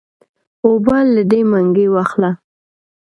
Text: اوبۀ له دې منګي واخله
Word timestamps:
اوبۀ 0.65 0.97
له 1.13 1.23
دې 1.31 1.41
منګي 1.51 1.87
واخله 1.93 2.31